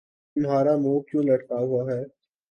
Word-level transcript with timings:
تمہارا 0.35 0.73
منہ 0.75 0.99
کیوں 1.07 1.23
لٹکا 1.23 1.57
ہوا 1.59 1.81
ہے 1.91 2.01